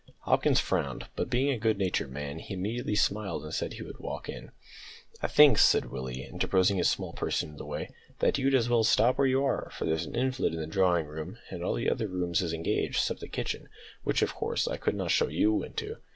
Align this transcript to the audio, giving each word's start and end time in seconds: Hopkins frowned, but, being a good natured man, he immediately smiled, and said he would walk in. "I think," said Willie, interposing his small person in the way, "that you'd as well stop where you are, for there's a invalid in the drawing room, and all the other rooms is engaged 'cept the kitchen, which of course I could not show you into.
Hopkins 0.21 0.59
frowned, 0.59 1.05
but, 1.15 1.29
being 1.29 1.51
a 1.51 1.59
good 1.59 1.77
natured 1.77 2.11
man, 2.11 2.39
he 2.39 2.55
immediately 2.55 2.95
smiled, 2.95 3.43
and 3.43 3.53
said 3.53 3.73
he 3.73 3.83
would 3.83 3.99
walk 3.99 4.27
in. 4.27 4.49
"I 5.21 5.27
think," 5.27 5.59
said 5.59 5.91
Willie, 5.91 6.23
interposing 6.23 6.77
his 6.77 6.89
small 6.89 7.13
person 7.13 7.49
in 7.51 7.57
the 7.57 7.67
way, 7.67 7.87
"that 8.17 8.39
you'd 8.39 8.55
as 8.55 8.67
well 8.67 8.83
stop 8.83 9.19
where 9.19 9.27
you 9.27 9.43
are, 9.45 9.69
for 9.69 9.85
there's 9.85 10.07
a 10.07 10.11
invalid 10.11 10.55
in 10.55 10.59
the 10.59 10.65
drawing 10.65 11.05
room, 11.05 11.37
and 11.51 11.63
all 11.63 11.75
the 11.75 11.87
other 11.87 12.07
rooms 12.07 12.41
is 12.41 12.51
engaged 12.51 12.97
'cept 12.99 13.19
the 13.19 13.27
kitchen, 13.27 13.69
which 14.03 14.23
of 14.23 14.33
course 14.33 14.67
I 14.67 14.77
could 14.77 14.95
not 14.95 15.11
show 15.11 15.27
you 15.27 15.61
into. 15.63 15.97